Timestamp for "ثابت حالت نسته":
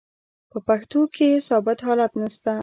1.47-2.53